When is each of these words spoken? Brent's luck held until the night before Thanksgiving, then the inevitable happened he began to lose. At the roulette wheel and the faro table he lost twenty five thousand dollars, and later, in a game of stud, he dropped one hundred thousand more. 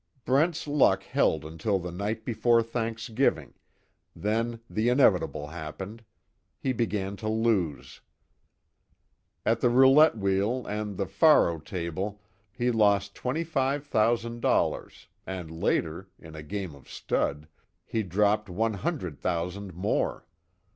Brent's 0.25 0.65
luck 0.67 1.03
held 1.03 1.45
until 1.45 1.77
the 1.77 1.91
night 1.91 2.25
before 2.25 2.63
Thanksgiving, 2.63 3.53
then 4.15 4.59
the 4.67 4.89
inevitable 4.89 5.45
happened 5.49 6.03
he 6.57 6.73
began 6.73 7.15
to 7.17 7.29
lose. 7.29 8.01
At 9.45 9.61
the 9.61 9.69
roulette 9.69 10.17
wheel 10.17 10.65
and 10.65 10.97
the 10.97 11.05
faro 11.05 11.59
table 11.59 12.19
he 12.51 12.71
lost 12.71 13.13
twenty 13.13 13.43
five 13.43 13.85
thousand 13.85 14.39
dollars, 14.39 15.07
and 15.27 15.51
later, 15.51 16.09
in 16.17 16.33
a 16.35 16.41
game 16.41 16.73
of 16.73 16.89
stud, 16.89 17.47
he 17.85 18.01
dropped 18.01 18.49
one 18.49 18.73
hundred 18.73 19.19
thousand 19.19 19.75
more. 19.75 20.25